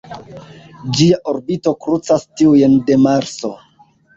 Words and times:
Ĝia 0.99 1.19
orbito 1.33 1.75
krucas 1.85 2.27
tiujn 2.41 2.77
de 2.89 2.99
Marso. 3.07 3.57